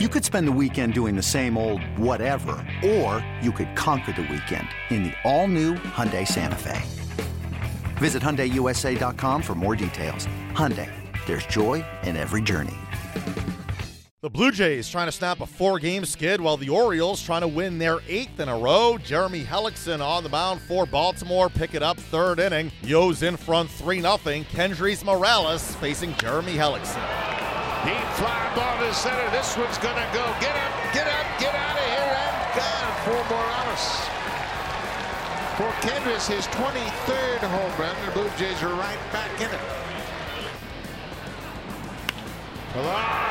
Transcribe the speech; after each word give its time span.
You 0.00 0.08
could 0.08 0.24
spend 0.24 0.48
the 0.48 0.58
weekend 0.60 0.92
doing 0.92 1.14
the 1.14 1.22
same 1.22 1.56
old 1.56 1.80
whatever, 1.96 2.56
or 2.84 3.24
you 3.40 3.52
could 3.52 3.76
conquer 3.76 4.10
the 4.10 4.22
weekend 4.22 4.66
in 4.90 5.04
the 5.04 5.12
all-new 5.22 5.74
Hyundai 5.74 6.26
Santa 6.26 6.56
Fe. 6.56 6.82
Visit 7.98 8.20
HyundaiUSA.com 8.20 9.40
for 9.40 9.54
more 9.54 9.76
details. 9.76 10.26
Hyundai, 10.50 10.90
there's 11.26 11.46
joy 11.46 11.84
in 12.02 12.16
every 12.16 12.42
journey. 12.42 12.74
The 14.20 14.28
Blue 14.28 14.50
Jays 14.50 14.88
trying 14.88 15.06
to 15.06 15.12
snap 15.12 15.40
a 15.40 15.46
four-game 15.46 16.04
skid 16.06 16.40
while 16.40 16.56
the 16.56 16.70
Orioles 16.70 17.22
trying 17.22 17.42
to 17.42 17.48
win 17.48 17.78
their 17.78 18.00
eighth 18.08 18.40
in 18.40 18.48
a 18.48 18.58
row. 18.58 18.98
Jeremy 18.98 19.44
Hellickson 19.44 20.00
on 20.00 20.24
the 20.24 20.28
mound 20.28 20.60
for 20.62 20.86
Baltimore. 20.86 21.48
Pick 21.48 21.72
it 21.74 21.84
up 21.84 21.98
third 21.98 22.40
inning. 22.40 22.72
O's 22.92 23.22
in 23.22 23.36
front 23.36 23.70
3-0. 23.70 24.44
Kendrys 24.46 25.04
Morales 25.04 25.76
facing 25.76 26.16
Jeremy 26.16 26.54
Hellickson. 26.54 27.23
Deep 27.84 28.08
fly 28.16 28.52
ball 28.56 28.78
to 28.80 28.94
center. 28.94 29.28
This 29.30 29.56
one's 29.56 29.76
going 29.78 29.96
to 29.96 30.08
go. 30.16 30.24
Get 30.40 30.56
up, 30.56 30.72
get 30.96 31.06
up, 31.06 31.26
get 31.38 31.54
out 31.54 31.76
of 31.76 31.86
here, 31.92 32.12
and 32.16 32.36
gone 32.56 32.94
for 33.04 33.20
Morales. 33.28 33.86
For 35.60 35.70
Kendrys, 35.84 36.26
his 36.26 36.46
23rd 36.56 37.44
home 37.44 37.72
run. 37.78 37.94
The 38.06 38.12
Blue 38.12 38.30
Jays 38.36 38.62
are 38.62 38.72
right 38.74 38.98
back 39.12 39.30
in 39.36 39.52
it. 39.52 39.64
Pillar. 42.72 43.24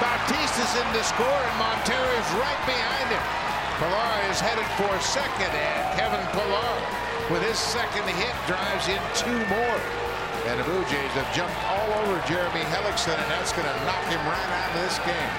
Bautista's 0.00 0.74
in 0.78 0.88
the 0.92 1.02
score, 1.02 1.26
and 1.26 1.58
Montero 1.58 2.10
is 2.18 2.30
right 2.38 2.62
behind 2.66 3.08
him. 3.10 3.24
Pillar 3.82 4.30
is 4.30 4.38
headed 4.38 4.66
for 4.78 4.90
second, 5.02 5.50
and 5.50 5.98
Kevin 5.98 6.24
Pillar, 6.30 6.70
with 7.30 7.42
his 7.42 7.58
second 7.58 8.06
hit, 8.14 8.34
drives 8.46 8.86
in 8.88 9.02
two 9.14 9.38
more. 9.50 10.13
And 10.44 10.60
the 10.60 10.64
Blue 10.68 10.84
Jays 10.92 11.12
have 11.16 11.32
jumped 11.32 11.56
all 11.64 11.88
over 12.04 12.20
Jeremy 12.28 12.60
Hellickson, 12.68 13.16
and 13.16 13.28
that's 13.32 13.48
going 13.56 13.64
to 13.64 13.76
knock 13.88 14.04
him 14.12 14.20
right 14.28 14.50
out 14.52 14.76
of 14.76 14.84
this 14.84 15.00
game. 15.00 15.32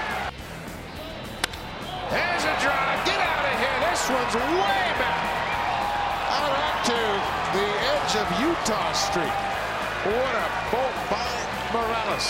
There's 2.10 2.42
a 2.42 2.54
drive. 2.58 2.98
Get 3.06 3.14
out 3.14 3.46
of 3.46 3.54
here. 3.54 3.78
This 3.86 4.02
one's 4.10 4.34
way 4.34 4.82
back. 4.98 5.22
Out 6.26 6.50
onto 6.58 7.02
the 7.54 7.68
edge 7.86 8.12
of 8.18 8.26
Eutaw 8.42 8.90
Street. 8.98 9.38
What 10.10 10.34
a 10.42 10.48
bolt 10.74 10.98
by 11.06 11.30
Morales. 11.70 12.26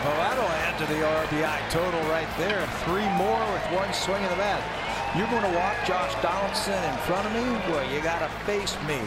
Well, 0.00 0.16
that'll 0.16 0.48
add 0.64 0.80
to 0.80 0.86
the 0.88 1.04
RBI 1.04 1.60
total 1.68 2.00
right 2.08 2.28
there. 2.40 2.64
Three 2.88 3.08
more 3.20 3.44
with 3.52 3.68
one 3.76 3.92
swing 3.92 4.24
of 4.24 4.30
the 4.32 4.40
bat. 4.40 4.64
You're 5.12 5.28
going 5.28 5.44
to 5.44 5.56
walk 5.60 5.76
Josh 5.84 6.16
Donaldson 6.24 6.72
in 6.72 6.96
front 7.04 7.28
of 7.28 7.32
me? 7.36 7.44
Well, 7.68 7.84
you 7.92 8.00
got 8.00 8.24
to 8.24 8.32
face 8.48 8.76
me. 8.88 9.00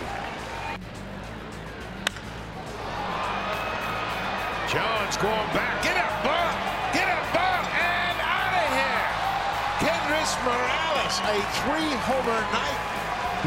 Jones 4.67 5.15
going 5.15 5.47
back. 5.55 5.81
Get 5.81 5.95
a 5.95 6.11
ball. 6.27 6.51
Get 6.91 7.07
a 7.07 7.21
ball. 7.31 7.63
And 7.71 8.17
out 8.19 8.51
of 8.51 8.67
here. 8.75 9.07
Kendrys 9.79 10.35
Morales, 10.43 11.15
a 11.23 11.39
three-homer 11.63 12.41
night. 12.51 12.81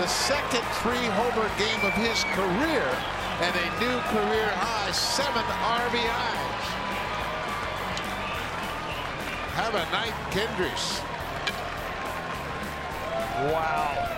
The 0.01 0.07
second 0.09 0.65
three-homer 0.81 1.51
game 1.61 1.85
of 1.85 1.93
his 1.93 2.25
career. 2.33 2.89
And 3.45 3.53
a 3.55 3.69
new 3.85 4.01
career 4.09 4.49
high, 4.57 4.93
seven 4.93 5.45
RBIs. 5.45 6.61
Have 9.61 9.75
a 9.75 9.85
night, 9.93 10.17
Kendrys. 10.33 11.05
Wow. 13.53 14.10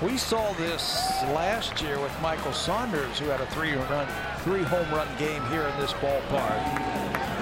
We 0.00 0.16
saw 0.16 0.52
this 0.52 1.10
last 1.34 1.82
year 1.82 1.98
with 1.98 2.12
Michael 2.22 2.52
Saunders, 2.52 3.18
who 3.18 3.26
had 3.26 3.40
a 3.40 3.46
three-run, 3.46 4.06
three-home 4.42 4.88
run 4.94 5.08
game 5.18 5.44
here 5.46 5.62
in 5.62 5.80
this 5.80 5.92
ballpark. 5.94 6.62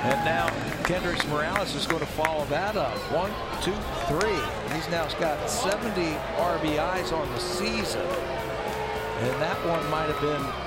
And 0.08 0.24
now 0.24 0.48
Kendrys 0.84 1.28
Morales 1.28 1.74
is 1.74 1.86
going 1.86 2.00
to 2.00 2.06
follow 2.06 2.46
that 2.46 2.74
up. 2.76 2.96
One, 3.12 3.30
two, 3.60 3.76
three. 4.08 4.74
He's 4.74 4.88
now 4.88 5.06
got 5.20 5.50
70 5.50 6.00
RBIs 6.38 7.12
on 7.12 7.30
the 7.30 7.40
season. 7.40 8.00
And 8.00 9.42
that 9.42 9.58
one 9.66 9.90
might 9.90 10.08
have 10.08 10.20
been 10.22 10.65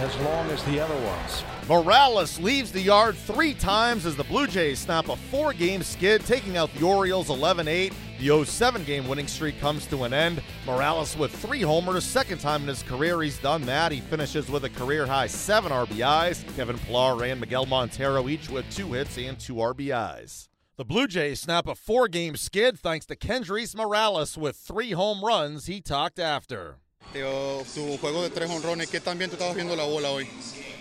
as 0.00 0.16
long 0.20 0.50
as 0.50 0.64
the 0.64 0.80
other 0.80 0.94
ones. 1.04 1.44
Morales 1.68 2.40
leaves 2.40 2.72
the 2.72 2.80
yard 2.80 3.14
three 3.16 3.52
times 3.52 4.06
as 4.06 4.16
the 4.16 4.24
Blue 4.24 4.46
Jays 4.46 4.78
snap 4.78 5.08
a 5.08 5.16
four-game 5.16 5.82
skid, 5.82 6.24
taking 6.24 6.56
out 6.56 6.72
the 6.74 6.86
Orioles 6.86 7.28
11-8. 7.28 7.92
The 8.18 8.44
07 8.44 8.84
game 8.84 9.06
winning 9.06 9.26
streak 9.26 9.60
comes 9.60 9.86
to 9.86 10.04
an 10.04 10.14
end. 10.14 10.42
Morales 10.66 11.16
with 11.18 11.30
three 11.30 11.60
homers, 11.60 12.04
second 12.04 12.38
time 12.38 12.62
in 12.62 12.68
his 12.68 12.82
career 12.82 13.20
he's 13.22 13.38
done 13.38 13.62
that. 13.62 13.92
He 13.92 14.00
finishes 14.00 14.50
with 14.50 14.64
a 14.64 14.70
career 14.70 15.06
high 15.06 15.26
seven 15.26 15.70
RBIs. 15.70 16.44
Kevin 16.56 16.78
Pillar 16.78 17.22
and 17.24 17.38
Miguel 17.38 17.66
Montero 17.66 18.28
each 18.28 18.48
with 18.48 18.68
two 18.74 18.92
hits 18.92 19.18
and 19.18 19.38
two 19.38 19.56
RBIs. 19.56 20.48
The 20.76 20.84
Blue 20.86 21.06
Jays 21.06 21.40
snap 21.40 21.68
a 21.68 21.74
four 21.74 22.08
game 22.08 22.36
skid 22.36 22.78
thanks 22.78 23.04
to 23.06 23.16
Kendrys 23.16 23.76
Morales 23.76 24.38
with 24.38 24.56
three 24.56 24.92
home 24.92 25.22
runs 25.22 25.66
he 25.66 25.82
talked 25.82 26.18
after. 26.18 26.78
Tu 27.12 27.98
juego 27.98 28.22
de 28.22 28.30
tres 28.30 28.48
jonrones, 28.48 28.88
¿qué 28.88 29.00
tan 29.00 29.18
bien 29.18 29.30
tú 29.30 29.36
estabas 29.36 29.54
viendo 29.54 29.74
la 29.74 29.84
bola 29.84 30.10
hoy? 30.10 30.28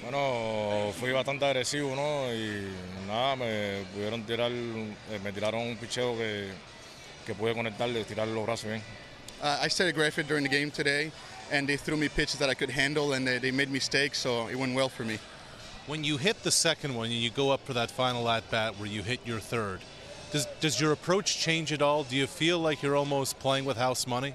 Bueno, 0.03 0.93
fui 0.99 1.11
bastante 1.11 1.45
agresivo, 1.45 1.95
¿no? 1.95 2.33
Y 2.33 2.69
nada, 3.07 3.35
me 3.35 3.83
pudieron 3.93 4.23
tirar, 4.23 4.51
eh, 4.51 5.19
me 5.23 5.31
tiraron 5.33 5.61
un 5.61 5.77
picheo 5.77 6.15
que 6.17 6.49
que 7.29 7.35
pude 7.35 7.53
conectarle, 7.53 8.03
tirar 8.05 8.27
los 8.27 8.43
brazos 8.43 8.69
bien. 8.69 8.81
Uh, 9.41 9.57
I 9.61 9.67
stayed 9.69 9.87
aggressive 9.87 10.27
during 10.27 10.43
the 10.43 10.49
game 10.49 10.71
today, 10.71 11.11
and 11.51 11.67
they 11.67 11.77
threw 11.77 11.95
me 11.95 12.09
pitches 12.09 12.39
that 12.39 12.49
I 12.49 12.55
could 12.55 12.71
handle, 12.71 13.13
and 13.13 13.25
they, 13.25 13.37
they 13.37 13.51
made 13.51 13.69
mistakes, 13.69 14.17
so 14.17 14.47
it 14.47 14.55
went 14.55 14.73
well 14.73 14.89
for 14.89 15.05
me. 15.05 15.19
When 15.85 16.03
you 16.03 16.17
hit 16.17 16.41
the 16.41 16.51
second 16.51 16.95
one 16.95 17.05
and 17.05 17.15
you 17.15 17.29
go 17.29 17.51
up 17.51 17.65
for 17.65 17.73
that 17.73 17.91
final 17.91 18.27
at 18.29 18.49
bat 18.49 18.79
where 18.79 18.89
you 18.89 19.03
hit 19.03 19.19
your 19.25 19.39
third, 19.39 19.79
does, 20.31 20.47
does 20.59 20.81
your 20.81 20.91
approach 20.91 21.37
change 21.37 21.71
at 21.71 21.83
all? 21.83 22.03
Do 22.03 22.15
you 22.15 22.25
feel 22.25 22.57
like 22.57 22.81
you're 22.81 22.95
almost 22.95 23.37
playing 23.39 23.65
with 23.65 23.77
house 23.77 24.07
money? 24.07 24.33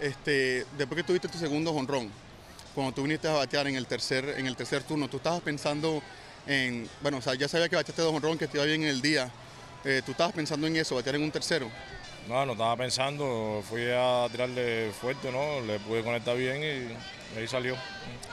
Este, 0.00 0.64
después 0.76 0.96
que 0.96 1.04
tuviste 1.04 1.28
tu 1.28 1.38
segundo 1.38 1.72
jonrón, 1.72 2.10
cuando 2.74 2.92
tú 2.92 3.02
viniste 3.02 3.28
a 3.28 3.32
batear 3.32 3.66
en 3.66 3.76
el 3.76 3.86
tercer, 3.86 4.34
en 4.38 4.46
el 4.46 4.56
tercer 4.56 4.82
turno, 4.84 5.08
tú 5.08 5.16
estabas 5.16 5.40
pensando 5.40 6.02
en, 6.46 6.88
bueno, 7.02 7.18
o 7.18 7.20
sea, 7.20 7.34
ya 7.34 7.48
sabía 7.48 7.68
que 7.68 7.76
bateaste 7.76 8.02
dos 8.02 8.12
jonrón, 8.12 8.38
que 8.38 8.46
te 8.46 8.58
iba 8.58 8.64
bien 8.64 8.82
en 8.82 8.88
el 8.88 9.02
día. 9.02 9.30
Eh, 9.84 10.02
¿Tú 10.04 10.12
estabas 10.12 10.32
pensando 10.32 10.66
en 10.66 10.76
eso, 10.76 10.94
batear 10.94 11.16
en 11.16 11.22
un 11.22 11.30
tercero? 11.30 11.70
No, 12.28 12.44
no 12.44 12.52
estaba 12.52 12.76
pensando, 12.76 13.62
fui 13.68 13.90
a 13.90 14.28
tirarle 14.30 14.92
fuerte, 14.92 15.32
¿no? 15.32 15.60
Le 15.66 15.78
pude 15.80 16.02
conectar 16.02 16.36
bien 16.36 16.62
y 16.62 17.38
ahí 17.38 17.48
salió. 17.48 17.74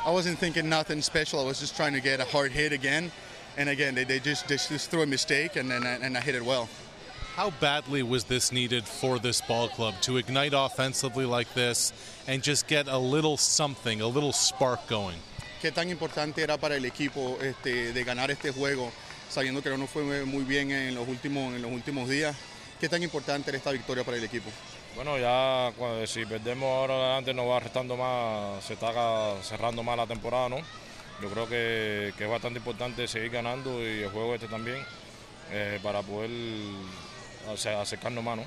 I 0.06 0.12
wasn't 0.12 0.38
thinking 0.38 0.70
nothing 0.70 1.02
special. 1.02 1.40
I 1.40 1.46
was 1.46 1.60
just 1.60 1.76
trying 1.76 1.94
to 1.94 2.02
get 2.02 2.20
a 2.20 2.26
hard 2.26 2.52
hit 2.52 2.74
again. 2.74 3.12
And 3.58 3.70
again, 3.70 3.96
they, 3.96 4.04
they, 4.04 4.20
just, 4.20 4.48
they 4.48 4.58
just 4.58 4.92
threw 4.92 5.04
a 5.04 5.06
mistake 5.06 5.56
and, 5.56 5.72
and, 5.72 5.86
and 5.86 6.18
I 6.18 6.20
hit 6.20 6.36
it 6.36 6.44
well. 6.44 6.68
How 7.36 7.52
badly 7.60 8.02
was 8.02 8.24
this 8.24 8.54
needed 8.54 8.86
for 8.86 9.20
this 9.20 9.42
ball 9.42 9.68
club 9.68 9.96
to 10.04 10.16
ignite 10.16 10.54
offensively 10.56 11.26
like 11.26 11.54
this 11.54 11.92
and 12.28 12.42
just 12.42 12.66
get 12.66 12.88
a 12.88 12.98
little 12.98 13.36
something, 13.36 14.00
a 14.00 14.08
little 14.08 14.32
spark 14.32 14.88
going? 14.88 15.18
¿Qué 15.62 15.70
tan 15.74 15.90
importante 15.90 16.42
era 16.42 16.58
para 16.58 16.78
el 16.78 16.86
equipo 16.86 17.38
este, 17.42 17.92
de 17.92 18.04
ganar 18.06 18.32
este 18.32 18.54
juego, 18.54 18.90
sabiendo 19.30 19.62
que 19.62 19.78
no 19.78 19.86
fue 19.86 20.24
muy 20.24 20.46
bien 20.46 20.72
en 20.72 20.96
los 20.96 21.06
últimos, 21.10 21.54
en 21.54 21.62
los 21.62 21.72
últimos 21.74 22.08
días? 22.08 22.38
¿Qué 22.80 22.88
tan 22.88 23.04
importante 23.04 23.50
era 23.50 23.58
esta 23.58 23.72
victoria 23.72 24.06
para 24.06 24.16
el 24.16 24.24
equipo? 24.24 24.50
Bueno, 24.96 25.18
ya 25.18 25.74
si 26.08 26.26
perdemos 26.26 26.70
ahora 26.70 26.94
adelante 26.94 27.34
nos 27.34 27.50
va 27.50 27.60
restando 27.60 27.98
más, 27.98 28.64
se 28.64 28.76
está 28.76 28.94
cerrando 29.44 29.84
más 29.84 29.98
la 29.98 30.08
temporada, 30.08 30.48
¿no? 30.48 30.60
Yo 31.22 31.30
creo 31.30 31.50
que, 31.50 32.14
que 32.18 32.24
es 32.24 32.30
bastante 32.30 32.60
importante 32.60 33.10
seguir 33.10 33.32
ganando 33.32 33.82
y 33.82 34.04
el 34.04 34.10
juego 34.10 34.36
este 34.36 34.48
también 34.48 34.78
eh, 35.52 35.82
para 35.84 36.02
poder 36.02 36.32
acercarnos 37.46 38.24
más, 38.24 38.38
¿no? 38.38 38.46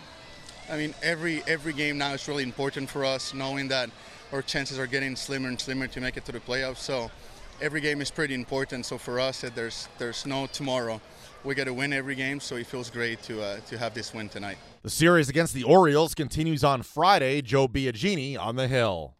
I 0.70 0.76
mean, 0.76 0.94
every 1.02 1.42
every 1.46 1.72
game 1.72 1.96
now 1.96 2.12
is 2.12 2.28
really 2.28 2.42
important 2.42 2.90
for 2.90 3.04
us, 3.04 3.32
knowing 3.32 3.68
that 3.68 3.90
our 4.32 4.42
chances 4.42 4.78
are 4.78 4.86
getting 4.86 5.16
slimmer 5.16 5.48
and 5.48 5.58
slimmer 5.58 5.86
to 5.86 6.00
make 6.00 6.16
it 6.16 6.24
to 6.26 6.32
the 6.32 6.40
playoffs. 6.40 6.78
So 6.78 7.10
every 7.60 7.80
game 7.80 8.00
is 8.02 8.10
pretty 8.10 8.34
important. 8.34 8.84
So 8.84 8.98
for 8.98 9.18
us, 9.18 9.44
there's 9.54 9.88
there's 9.98 10.26
no 10.26 10.46
tomorrow 10.46 11.00
we 11.44 11.54
got 11.54 11.64
to 11.64 11.74
win 11.74 11.92
every 11.92 12.14
game, 12.14 12.40
so 12.40 12.56
it 12.56 12.66
feels 12.66 12.90
great 12.90 13.22
to 13.22 13.42
uh, 13.42 13.60
to 13.68 13.78
have 13.78 13.94
this 13.94 14.12
win 14.12 14.28
tonight. 14.28 14.58
The 14.82 14.90
series 14.90 15.28
against 15.28 15.54
the 15.54 15.64
Orioles 15.64 16.14
continues 16.14 16.62
on 16.64 16.82
Friday. 16.82 17.42
Joe 17.42 17.68
Biagini 17.68 18.38
on 18.38 18.56
the 18.56 18.68
hill. 18.68 19.17